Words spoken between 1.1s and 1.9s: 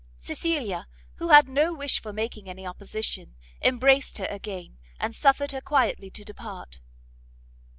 who had no